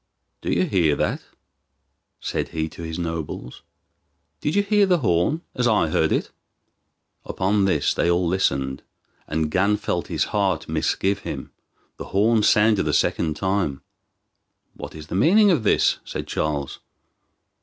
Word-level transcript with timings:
"Do 0.41 0.51
you 0.51 0.65
hear 0.65 0.95
that?" 0.95 1.21
said 2.19 2.47
he 2.47 2.67
to 2.69 2.81
his 2.81 2.97
nobles. 2.97 3.61
"Did 4.39 4.55
you 4.55 4.63
hear 4.63 4.87
the 4.87 4.97
horn 4.97 5.41
as 5.53 5.67
I 5.67 5.89
heard 5.89 6.11
it?" 6.11 6.31
Upon 7.23 7.65
this 7.65 7.93
they 7.93 8.09
all 8.09 8.27
listened, 8.27 8.81
and 9.27 9.51
Gan 9.51 9.77
felt 9.77 10.07
his 10.07 10.23
heart 10.33 10.67
misgive 10.67 11.19
him. 11.19 11.51
The 11.97 12.05
horn 12.05 12.41
sounded 12.41 12.87
a 12.87 12.93
second 12.93 13.35
time. 13.35 13.83
"What 14.73 14.95
is 14.95 15.05
the 15.05 15.13
meaning 15.15 15.51
of 15.51 15.61
this?" 15.61 15.99
said 16.03 16.25
Charles. 16.25 16.79